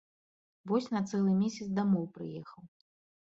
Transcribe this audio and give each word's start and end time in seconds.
Вось 0.69 0.87
на 0.95 1.01
цэлы 1.11 1.35
месяц 1.43 1.67
дамоў 1.79 2.09
прыехаў. 2.15 2.63